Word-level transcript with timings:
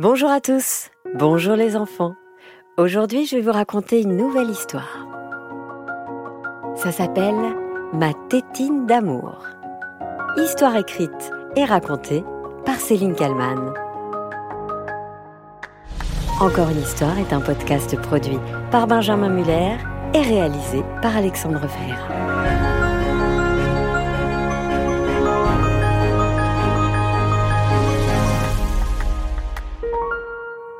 Bonjour 0.00 0.28
à 0.28 0.40
tous, 0.40 0.90
bonjour 1.14 1.54
les 1.54 1.76
enfants. 1.76 2.16
Aujourd'hui, 2.76 3.26
je 3.26 3.36
vais 3.36 3.42
vous 3.42 3.52
raconter 3.52 4.02
une 4.02 4.16
nouvelle 4.16 4.50
histoire. 4.50 5.06
Ça 6.74 6.90
s'appelle 6.90 7.54
Ma 7.92 8.12
tétine 8.28 8.86
d'amour. 8.86 9.46
Histoire 10.36 10.74
écrite 10.76 11.30
et 11.54 11.64
racontée 11.64 12.24
par 12.66 12.74
Céline 12.80 13.14
Kallmann. 13.14 13.72
Encore 16.40 16.70
une 16.70 16.82
histoire 16.82 17.16
est 17.20 17.32
un 17.32 17.40
podcast 17.40 17.96
produit 18.00 18.40
par 18.72 18.88
Benjamin 18.88 19.28
Muller 19.28 19.76
et 20.12 20.22
réalisé 20.22 20.82
par 21.02 21.16
Alexandre 21.16 21.68
Ferreira. 21.68 22.33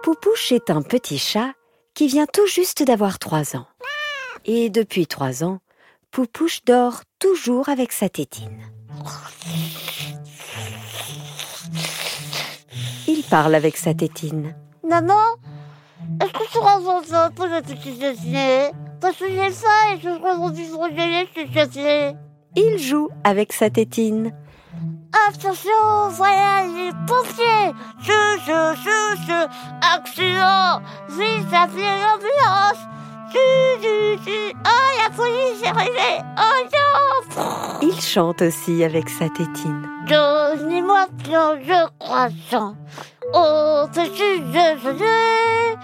Poupouche 0.04 0.52
est 0.52 0.68
un 0.68 0.82
petit 0.82 1.16
chat 1.16 1.54
qui 1.94 2.08
vient 2.08 2.26
tout 2.26 2.46
juste 2.46 2.82
d'avoir 2.82 3.18
trois 3.18 3.56
ans. 3.56 3.66
Et 4.44 4.68
depuis 4.68 5.06
trois 5.06 5.42
ans, 5.42 5.60
Poupouche 6.10 6.62
dort 6.66 7.00
toujours 7.18 7.70
avec 7.70 7.90
sa 7.90 8.10
tétine. 8.10 8.60
Il 13.08 13.22
parle 13.30 13.54
avec 13.54 13.78
sa 13.78 13.94
tétine. 13.94 14.54
Maman, 14.86 15.36
est-ce 16.20 16.32
que 16.34 16.52
tu 16.52 16.58
racontes 16.58 17.10
un 17.10 17.30
peu 17.30 17.48
la 17.48 17.62
petite 17.62 17.98
dessinée 17.98 18.72
Parce 19.00 19.16
que 19.16 19.26
j'ai 19.26 19.50
faim 19.52 19.94
et 19.94 20.00
je 20.02 20.18
crois 20.18 20.36
qu'on 20.36 20.52
gelé, 20.54 21.26
je 21.34 21.40
suis 21.40 21.50
cassé. 21.50 22.12
Il 22.56 22.76
joue 22.76 23.08
avec 23.24 23.54
sa 23.54 23.70
tétine. 23.70 24.34
Attention, 25.28 26.08
voilà 26.10 26.64
les 26.66 26.90
pompiers. 27.06 27.72
Je, 28.00 28.12
je, 28.46 28.74
je, 28.82 29.16
je, 29.26 29.46
accident. 29.94 30.82
Vite, 31.10 31.52
appelez 31.52 31.82
l'ambulance. 32.02 32.82
Tu, 33.30 33.38
tu, 33.80 34.24
tu, 34.24 34.56
oh, 34.64 35.02
la 35.02 35.10
police 35.14 35.62
est 35.62 35.68
arrivée. 35.68 36.20
Oh 36.36 36.64
non. 36.72 37.80
Il 37.82 38.00
chante 38.00 38.42
aussi 38.42 38.82
avec 38.82 39.08
sa 39.08 39.28
tétine. 39.28 39.88
Donnez-moi 40.08 41.06
plein 41.22 41.56
de 41.56 41.88
croissants. 41.98 42.76
Oh, 43.32 43.84
petit 43.92 44.40
déjeuner. 44.40 45.76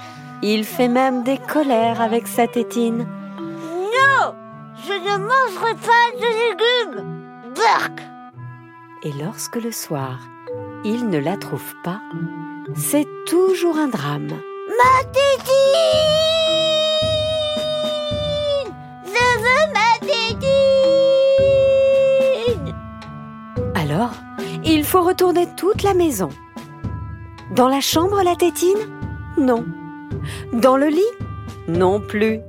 Il 0.42 0.64
fait 0.64 0.88
même 0.88 1.22
des 1.22 1.38
colères 1.38 2.00
avec 2.00 2.26
sa 2.26 2.46
tétine. 2.46 3.06
Non 3.38 4.34
Je 4.86 4.92
ne 4.92 5.18
mangerai 5.18 5.74
pas 5.74 6.10
de 6.18 6.90
légumes. 6.90 7.20
Burk 7.54 8.09
Et 9.02 9.12
lorsque 9.12 9.56
le 9.56 9.72
soir, 9.72 10.18
il 10.84 11.08
ne 11.08 11.16
la 11.16 11.38
trouve 11.38 11.74
pas, 11.82 12.02
c'est 12.74 13.08
toujours 13.26 13.78
un 13.78 13.88
drame. 13.88 14.28
Ma 14.28 15.02
tétine 15.04 15.46
Je 19.06 19.38
veux 19.40 19.72
ma 19.72 19.98
tétine 20.06 20.44
Alors, 23.74 24.12
il 24.64 24.84
faut 24.84 25.00
retourner 25.02 25.48
toute 25.56 25.82
la 25.82 25.94
maison. 25.94 26.28
Dans 27.56 27.68
la 27.68 27.80
chambre, 27.80 28.22
la 28.22 28.36
tétine? 28.36 28.76
Non. 29.38 29.64
Dans 30.52 30.76
le 30.76 30.88
lit? 30.88 31.00
Non 31.68 32.00
plus. 32.00 32.40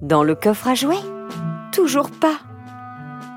Dans 0.00 0.22
le 0.22 0.36
coffre 0.36 0.68
à 0.68 0.74
jouets? 0.74 1.02
Toujours 1.72 2.10
pas. 2.10 2.38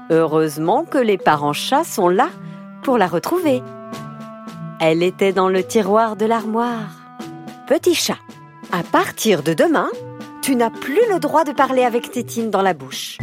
Heureusement 0.10 0.86
que 0.86 1.00
les 1.00 1.18
parents 1.18 1.54
chats 1.54 1.84
sont 1.84 2.10
là 2.10 2.30
pour 2.84 2.98
la 2.98 3.08
retrouver. 3.08 3.64
Elle 4.80 5.02
était 5.02 5.34
dans 5.34 5.50
le 5.50 5.64
tiroir 5.64 6.16
de 6.16 6.26
l'armoire. 6.26 6.90
Petit 7.68 7.96
chat, 7.96 8.20
à 8.72 8.84
partir 8.84 9.42
de 9.42 9.54
demain, 9.54 9.88
tu 10.44 10.56
n'as 10.56 10.70
plus 10.70 11.02
le 11.12 11.20
droit 11.20 11.44
de 11.44 11.54
parler 11.54 11.84
avec 11.84 12.12
Tétine 12.12 12.52
dans 12.52 12.62
la 12.62 12.76
bouche. 12.76 13.18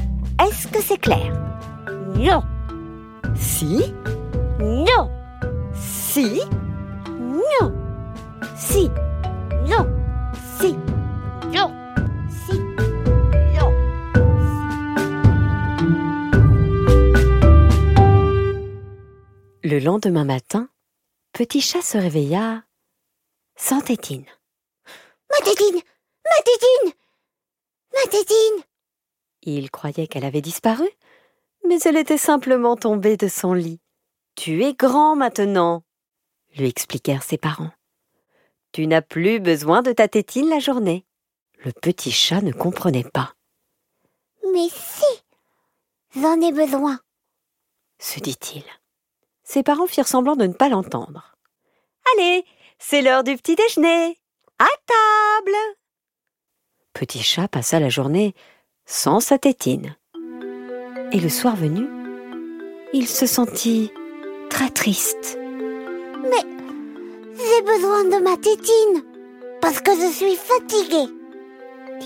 Est-ce 0.45 0.67
que 0.67 0.83
c'est 0.83 0.99
clair? 0.99 1.33
Non. 2.17 2.43
Si? 3.37 3.95
Non. 4.59 5.09
Si? 5.73 6.41
Non. 7.07 7.73
Si. 8.57 8.91
Non. 9.69 9.87
Si. 10.59 10.77
Non 11.55 11.82
lendemain 19.93 20.25
matin, 20.25 20.71
Petit 21.33 21.61
chat 21.61 21.83
se 21.83 21.99
réveilla 21.99 22.65
sans 23.57 23.83
Tétine. 23.83 24.25
Ma 25.31 25.45
tétine 25.45 25.83
Ma 26.25 26.43
tétine 26.43 26.93
Ma 27.93 28.11
tétine 28.11 28.65
Il 29.43 29.71
croyait 29.71 30.07
qu'elle 30.07 30.25
avait 30.25 30.41
disparu, 30.41 30.89
mais 31.69 31.79
elle 31.85 31.99
était 31.99 32.17
simplement 32.17 32.75
tombée 32.75 33.19
de 33.19 33.29
son 33.29 33.53
lit. 33.53 33.81
Tu 34.35 34.65
es 34.65 34.73
grand 34.73 35.15
maintenant, 35.15 35.85
lui 36.57 36.69
expliquèrent 36.69 37.23
ses 37.23 37.37
parents. 37.37 37.73
Tu 38.73 38.87
n'as 38.87 39.03
plus 39.03 39.41
besoin 39.41 39.83
de 39.83 39.93
ta 39.93 40.09
tétine 40.09 40.49
la 40.49 40.59
journée. 40.59 41.05
Le 41.67 41.73
petit 41.73 42.13
chat 42.13 42.41
ne 42.41 42.53
comprenait 42.53 43.05
pas, 43.05 43.35
Mais 44.55 44.71
si 44.71 45.05
J'en 46.15 46.41
ai 46.41 46.53
besoin 46.53 46.99
se 47.99 48.21
dit-il. 48.21 48.65
Ses 49.45 49.63
parents 49.63 49.87
firent 49.87 50.09
semblant 50.09 50.37
de 50.37 50.47
ne 50.47 50.53
pas 50.53 50.69
l'entendre. 50.69 51.37
Allez, 52.15 52.45
c'est 52.79 53.03
l'heure 53.03 53.25
du 53.25 53.37
petit 53.37 53.57
déjeuner. 53.57 54.19
À 54.59 54.67
table. 54.87 55.57
Petit 56.93 57.23
chat 57.23 57.49
passa 57.49 57.81
la 57.81 57.89
journée 57.89 58.35
sans 58.85 59.21
sa 59.21 59.39
tétine. 59.39 59.97
Et 61.13 61.21
le 61.21 61.29
soir 61.29 61.57
venu, 61.57 61.87
il 62.93 63.09
se 63.09 63.27
sentit 63.27 63.93
très 64.51 64.71
triste. 64.71 65.39
Mais 66.23 66.45
j'ai 67.37 67.63
besoin 67.63 68.05
de 68.05 68.23
ma 68.23 68.37
tétine 68.37 69.03
Parce 69.61 69.81
que 69.81 69.93
je 69.93 70.13
suis 70.13 70.37
fatiguée 70.37 71.13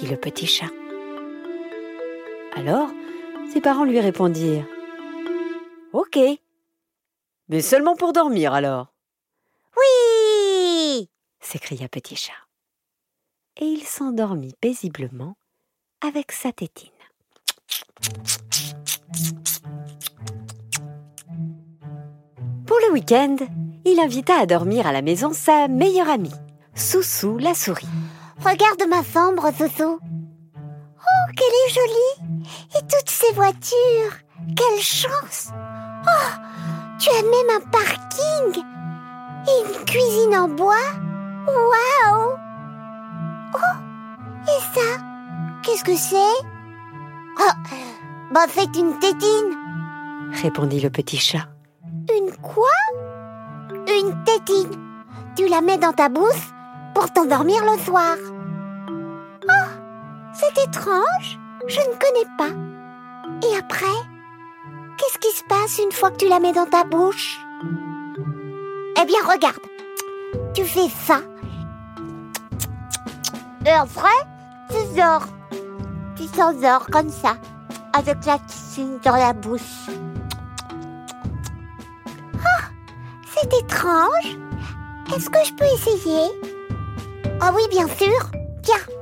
dit 0.01 0.07
le 0.07 0.17
petit 0.17 0.47
chat. 0.47 0.71
Alors, 2.55 2.89
ses 3.53 3.61
parents 3.61 3.85
lui 3.85 4.01
répondirent 4.01 4.67
Ok. 5.93 6.19
Mais 7.49 7.61
seulement 7.61 7.97
pour 7.97 8.13
dormir 8.13 8.53
alors 8.55 8.93
Oui 9.77 11.09
s'écria 11.41 11.89
Petit 11.89 12.17
chat. 12.17 12.33
Et 13.59 13.67
il 13.67 13.85
s'endormit 13.85 14.55
paisiblement 14.61 15.37
avec 16.07 16.33
sa 16.33 16.53
tétine. 16.53 16.91
Pour 22.67 22.79
le 22.87 22.93
week-end, 22.93 23.37
il 23.85 24.01
invita 24.01 24.41
à 24.41 24.47
dormir 24.47 24.87
à 24.87 24.93
la 24.93 25.03
maison 25.03 25.33
sa 25.33 25.69
meilleure 25.69 26.11
amie, 26.11 26.35
Soussou 26.75 27.39
la 27.39 27.55
souris. 27.55 27.87
Regarde 28.39 28.83
ma 28.89 29.03
chambre, 29.03 29.51
Soso 29.57 30.01
Oh, 30.01 31.33
qu'elle 31.37 31.47
est 31.47 31.75
jolie 31.75 32.41
Et 32.77 32.81
toutes 32.83 33.09
ces 33.09 33.33
voitures 33.33 34.19
Quelle 34.57 34.83
chance 34.83 35.49
Oh, 36.07 36.46
même 37.23 37.57
un 37.57 37.61
parking 37.71 38.65
Et 39.49 39.69
une 39.69 39.85
cuisine 39.85 40.37
en 40.37 40.49
bois. 40.49 40.75
Waouh! 41.47 42.37
Oh, 43.55 43.77
et 44.45 44.75
ça 44.75 45.01
Qu'est-ce 45.63 45.85
que 45.85 45.97
c'est? 45.97 46.17
Oh, 47.39 47.73
bah 48.33 48.47
c'est 48.49 48.77
une 48.77 48.99
tétine! 48.99 49.57
répondit 50.43 50.81
le 50.81 50.91
petit 50.91 51.19
chat. 51.19 51.47
Une 52.17 52.33
quoi? 52.43 52.69
Une 53.73 54.25
tétine! 54.25 54.81
Tu 55.37 55.49
la 55.49 55.61
mets 55.61 55.79
dans 55.79 55.93
ta 55.93 56.09
bouche 56.09 56.53
pour 56.95 57.13
t'endormir 57.13 57.63
le 57.65 57.79
soir. 57.83 58.17
Oh, 59.49 59.69
c'est 60.33 60.65
étrange 60.65 61.39
Je 61.67 61.81
ne 61.81 61.95
connais 61.99 62.37
pas. 62.39 63.47
Et 63.47 63.57
après? 63.59 64.16
Qu'est-ce 64.99 65.19
qui 65.19 65.37
se 65.37 65.45
passe 65.45 65.79
une 65.79 65.93
fois 65.93 66.11
que 66.11 66.17
tu 66.17 66.29
la 66.29 66.41
mets 66.41 66.53
dans 66.53 66.67
ta 66.67 66.85
bouche? 66.85 67.39
Eh 69.01 69.05
bien, 69.05 69.19
regarde. 69.25 69.61
Tu 70.55 70.65
fais 70.65 70.89
ça. 70.89 71.21
Et 73.67 73.71
après, 73.71 74.09
tu 74.71 74.97
dors. 74.97 75.27
Tu 76.17 76.27
t'endors 76.29 76.87
comme 76.91 77.11
ça, 77.11 77.37
avec 77.93 78.25
la 78.25 78.39
piscine 78.39 78.99
dans 79.05 79.17
la 79.17 79.33
bouche. 79.33 79.91
Ah, 82.43 82.65
c'est 83.29 83.53
étrange. 83.61 84.39
Est-ce 85.15 85.29
que 85.29 85.45
je 85.45 85.53
peux 85.55 85.65
essayer? 85.65 86.31
Ah 87.41 87.53
oui, 87.55 87.63
bien 87.71 87.87
sûr. 87.87 88.31
Tiens. 88.63 88.95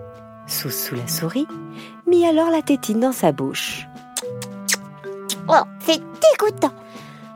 Soussou 0.47 0.97
la 0.97 1.07
souris 1.07 1.47
mit 2.07 2.27
alors 2.27 2.51
la 2.51 2.63
tétine 2.63 3.01
dans 3.01 3.13
sa 3.13 3.33
bouche. 3.33 3.87
Oh, 5.49 5.63
c'est 5.81 5.99
dégoûtant. 5.99 6.73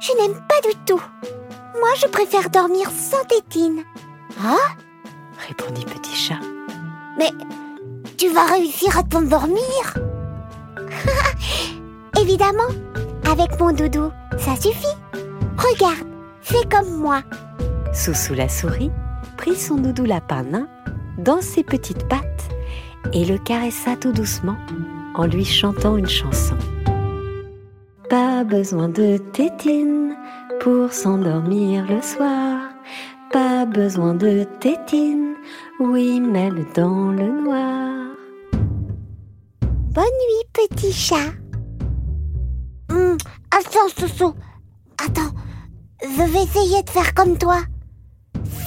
Je 0.01 0.13
n'aime 0.13 0.41
pas 0.49 0.69
du 0.69 0.75
tout. 0.87 1.03
Moi, 1.79 1.91
je 2.01 2.07
préfère 2.07 2.51
dormir 2.51 2.91
sans 2.91 3.25
tétine. 3.25 3.83
Ah 4.43 4.57
répondit 5.47 5.85
Petit 5.85 6.15
Chat. 6.15 6.41
Mais 7.19 7.31
tu 8.17 8.29
vas 8.31 8.47
réussir 8.47 8.99
à 8.99 9.03
t'endormir 9.03 9.99
Évidemment, 12.21 12.69
avec 13.31 13.59
mon 13.61 13.73
doudou, 13.73 14.11
ça 14.39 14.57
suffit. 14.57 14.87
Regarde, 15.57 16.07
fais 16.41 16.67
comme 16.71 16.97
moi. 16.97 17.23
Soussou 17.93 18.35
la 18.35 18.49
souris 18.49 18.91
prit 19.37 19.57
son 19.57 19.77
doudou 19.77 20.05
lapin 20.05 20.43
nain 20.43 20.69
dans 21.19 21.41
ses 21.41 21.63
petites 21.63 22.09
pattes 22.09 22.49
et 23.13 23.25
le 23.25 23.39
caressa 23.39 23.97
tout 23.97 24.13
doucement 24.13 24.57
en 25.15 25.27
lui 25.27 25.45
chantant 25.45 25.97
une 25.97 26.09
chanson. 26.09 26.57
Besoin 28.49 28.89
de 28.89 29.19
tétine 29.19 30.17
pour 30.61 30.91
s'endormir 30.91 31.85
le 31.87 32.01
soir. 32.01 32.71
Pas 33.31 33.67
besoin 33.67 34.15
de 34.15 34.45
tétine, 34.59 35.35
oui, 35.81 36.19
même 36.19 36.65
dans 36.75 37.11
le 37.11 37.43
noir. 37.43 38.17
Bonne 39.61 40.05
nuit, 40.05 40.49
petit 40.55 40.93
chat. 40.93 41.31
Hum, 42.91 43.19
attends, 43.51 43.89
Soussou. 43.95 44.33
Attends, 45.05 45.35
je 46.03 46.23
vais 46.23 46.45
essayer 46.45 46.83
de 46.83 46.91
faire 46.91 47.13
comme 47.13 47.37
toi. 47.37 47.61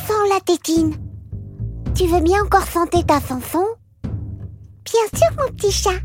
Sans 0.07 0.30
la 0.31 0.39
tétine. 0.42 0.94
Tu 1.95 2.06
veux 2.06 2.22
bien 2.22 2.44
encore 2.44 2.68
chanter 2.68 3.04
ta 3.04 3.19
chanson? 3.19 3.66
Bien 4.04 5.19
sûr, 5.19 5.30
mon 5.39 5.51
petit 5.56 5.72
chat. 5.72 6.00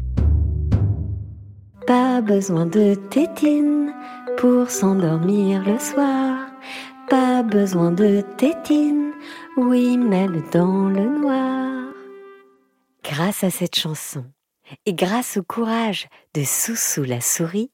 Pas 1.86 2.20
besoin 2.20 2.66
de 2.66 2.94
tétine 2.94 3.94
pour 4.38 4.70
s'endormir 4.70 5.64
le 5.64 5.78
soir. 5.78 6.48
Pas 7.08 7.42
besoin 7.42 7.92
de 7.92 8.22
tétine, 8.36 9.12
oui, 9.56 9.96
même 9.96 10.42
dans 10.52 10.88
le 10.88 11.04
noir. 11.20 11.92
Grâce 13.04 13.44
à 13.44 13.50
cette 13.50 13.76
chanson 13.76 14.24
et 14.84 14.94
grâce 14.94 15.36
au 15.36 15.42
courage 15.42 16.08
de 16.34 16.42
Soussou 16.42 17.04
la 17.04 17.20
souris, 17.20 17.70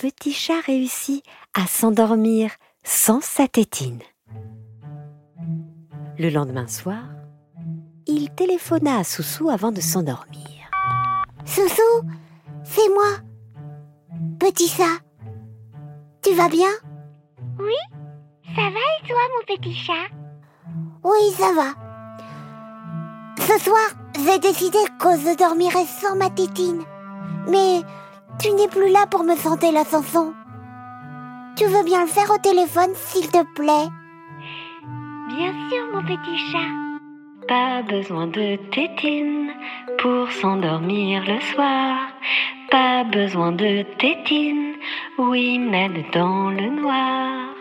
Petit 0.00 0.32
chat 0.32 0.60
réussit 0.64 1.24
à 1.54 1.66
s'endormir 1.66 2.52
sans 2.84 3.20
sa 3.20 3.48
tétine. 3.48 3.98
Le 6.16 6.30
lendemain 6.30 6.68
soir, 6.68 7.02
il 8.06 8.30
téléphona 8.30 8.98
à 8.98 9.02
Soussou 9.02 9.50
avant 9.50 9.72
de 9.72 9.80
s'endormir. 9.80 10.70
Soussou, 11.44 12.06
c'est 12.70 12.88
moi. 12.94 13.10
Petit 14.38 14.68
chat. 14.68 14.98
Tu 16.22 16.34
vas 16.34 16.48
bien? 16.48 16.70
Oui, 17.58 17.80
ça 18.54 18.62
va 18.62 18.68
et 18.68 19.08
toi, 19.08 19.18
mon 19.34 19.56
petit 19.56 19.74
chat? 19.74 20.08
Oui, 21.02 21.32
ça 21.32 21.52
va. 21.54 21.74
Ce 23.38 23.58
soir, 23.64 23.88
j'ai 24.14 24.38
décidé 24.38 24.78
que 25.00 25.08
je 25.18 25.36
dormirai 25.36 25.84
sans 25.86 26.16
ma 26.16 26.30
tétine. 26.30 26.82
Mais 27.48 27.80
tu 28.38 28.52
n'es 28.52 28.68
plus 28.68 28.90
là 28.90 29.06
pour 29.06 29.24
me 29.24 29.36
chanter 29.36 29.72
la 29.72 29.84
chanson. 29.84 30.34
Tu 31.56 31.64
veux 31.64 31.84
bien 31.84 32.02
le 32.02 32.08
faire 32.08 32.30
au 32.30 32.38
téléphone, 32.38 32.92
s'il 32.94 33.28
te 33.30 33.42
plaît? 33.54 33.88
Bien 35.28 35.52
sûr, 35.68 35.86
mon 35.92 36.02
petit 36.02 36.38
chat. 36.52 36.68
Pas 37.48 37.82
besoin 37.82 38.26
de 38.26 38.56
tétine 38.70 39.50
pour 39.98 40.30
s'endormir 40.30 41.24
le 41.26 41.40
soir. 41.40 41.96
Pas 42.70 43.04
besoin 43.04 43.52
de 43.52 43.82
tétine, 43.98 44.74
oui, 45.18 45.58
même 45.58 46.04
dans 46.12 46.50
le 46.50 46.68
noir. 46.80 47.54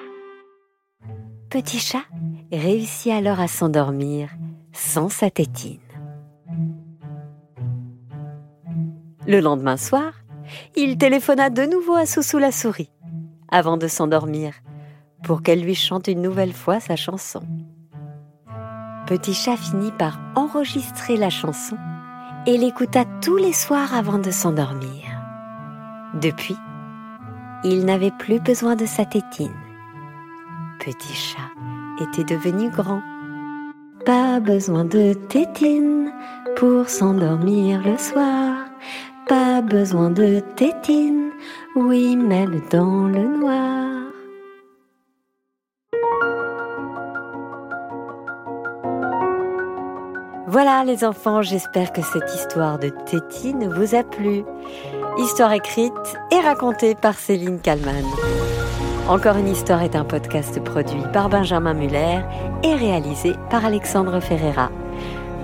Petit 1.49 1.79
chat 1.79 2.03
réussit 2.51 3.13
alors 3.13 3.39
à 3.39 3.47
s'endormir 3.47 4.29
sans 4.73 5.07
sa 5.09 5.29
tétine. 5.29 5.79
Le 9.25 9.39
lendemain 9.39 9.77
soir, 9.77 10.13
il 10.75 10.97
téléphona 10.97 11.49
de 11.49 11.63
nouveau 11.63 11.95
à 11.95 12.05
Soussou 12.05 12.37
la 12.37 12.51
souris 12.51 12.91
avant 13.49 13.77
de 13.77 13.87
s'endormir 13.87 14.53
pour 15.23 15.41
qu'elle 15.41 15.61
lui 15.61 15.75
chante 15.75 16.07
une 16.07 16.21
nouvelle 16.21 16.53
fois 16.53 16.79
sa 16.79 16.95
chanson. 16.95 17.41
Petit 19.05 19.33
chat 19.33 19.55
finit 19.55 19.91
par 19.91 20.19
enregistrer 20.35 21.15
la 21.15 21.29
chanson 21.29 21.77
et 22.47 22.57
l'écouta 22.57 23.03
tous 23.21 23.35
les 23.35 23.51
soirs 23.51 23.93
avant 23.93 24.17
de 24.17 24.31
s'endormir. 24.31 25.03
Depuis, 26.13 26.55
il 27.65 27.85
n'avait 27.85 28.13
plus 28.17 28.39
besoin 28.39 28.75
de 28.77 28.85
sa 28.85 29.03
tétine. 29.05 29.53
Petit 30.79 31.13
chat 31.13 31.51
était 32.01 32.23
devenu 32.23 32.69
grand. 32.69 33.01
Pas 34.05 34.39
besoin 34.39 34.85
de 34.85 35.13
tétine 35.13 36.09
pour 36.55 36.89
s'endormir 36.89 37.81
le 37.83 37.97
soir. 37.97 38.55
Pas 39.27 39.61
besoin 39.61 40.09
de 40.09 40.39
tétine, 40.55 41.31
oui, 41.75 42.15
même 42.15 42.61
dans 42.71 43.09
le 43.09 43.39
noir. 43.39 43.86
Voilà 50.59 50.83
les 50.83 51.03
enfants, 51.03 51.43
j'espère 51.43 51.93
que 51.93 52.01
cette 52.01 52.33
histoire 52.33 52.79
de 52.79 52.89
tétine 52.89 53.71
vous 53.71 53.93
a 53.93 54.01
plu. 54.01 54.43
Histoire 55.19 55.53
écrite 55.53 55.93
et 56.31 56.39
racontée 56.39 56.95
par 56.95 57.13
Céline 57.13 57.59
Kallmann. 57.59 58.03
Encore 59.07 59.37
une 59.37 59.49
histoire 59.49 59.83
est 59.83 59.95
un 59.95 60.03
podcast 60.03 60.59
produit 60.63 61.03
par 61.13 61.29
Benjamin 61.29 61.75
Muller 61.75 62.21
et 62.63 62.73
réalisé 62.73 63.35
par 63.51 63.65
Alexandre 63.65 64.19
Ferreira. 64.19 64.71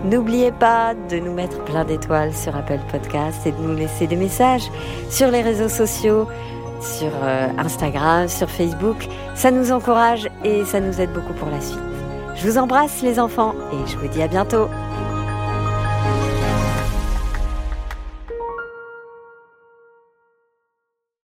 N'oubliez 0.03 0.51
pas 0.51 0.95
de 0.95 1.19
nous 1.19 1.33
mettre 1.33 1.63
plein 1.63 1.85
d'étoiles 1.85 2.33
sur 2.33 2.55
Apple 2.55 2.79
Podcast 2.91 3.45
et 3.45 3.51
de 3.51 3.61
nous 3.61 3.75
laisser 3.75 4.07
des 4.07 4.15
messages 4.15 4.67
sur 5.11 5.29
les 5.29 5.43
réseaux 5.43 5.69
sociaux, 5.69 6.27
sur 6.81 7.11
euh, 7.21 7.49
Instagram, 7.59 8.27
sur 8.27 8.49
Facebook. 8.49 9.07
Ça 9.35 9.51
nous 9.51 9.71
encourage 9.71 10.27
et 10.43 10.65
ça 10.65 10.79
nous 10.79 10.99
aide 10.99 11.13
beaucoup 11.13 11.33
pour 11.33 11.51
la 11.51 11.61
suite. 11.61 11.77
Je 12.33 12.49
vous 12.49 12.57
embrasse 12.57 13.03
les 13.03 13.19
enfants 13.19 13.53
et 13.71 13.91
je 13.91 13.95
vous 13.95 14.07
dis 14.07 14.23
à 14.23 14.27
bientôt. 14.27 14.69